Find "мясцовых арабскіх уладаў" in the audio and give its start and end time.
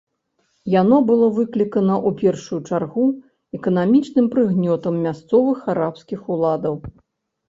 5.09-6.75